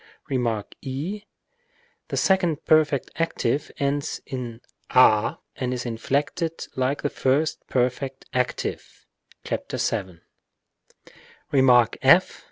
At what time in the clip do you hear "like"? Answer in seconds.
6.75-7.03